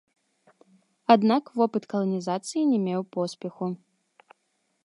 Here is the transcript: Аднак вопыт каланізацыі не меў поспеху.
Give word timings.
Аднак 1.15 1.43
вопыт 1.61 1.83
каланізацыі 1.93 2.67
не 2.73 2.79
меў 2.89 3.01
поспеху. 3.17 3.65